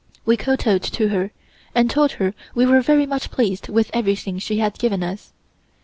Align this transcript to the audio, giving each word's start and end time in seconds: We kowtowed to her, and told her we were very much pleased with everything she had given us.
We 0.25 0.35
kowtowed 0.35 0.81
to 0.81 1.09
her, 1.09 1.29
and 1.75 1.87
told 1.87 2.13
her 2.13 2.33
we 2.55 2.65
were 2.65 2.81
very 2.81 3.05
much 3.05 3.29
pleased 3.29 3.69
with 3.69 3.91
everything 3.93 4.39
she 4.39 4.57
had 4.57 4.79
given 4.79 5.03
us. 5.03 5.31